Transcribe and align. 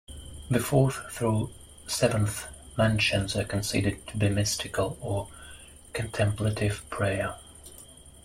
The 0.49 0.59
fourth 0.59 1.11
through 1.11 1.51
seventh 1.85 2.47
mansions 2.75 3.35
are 3.35 3.43
considered 3.43 4.07
to 4.07 4.17
be 4.17 4.29
mystical 4.29 4.97
or 4.99 5.29
contemplative 5.93 6.89
prayer. 6.89 7.35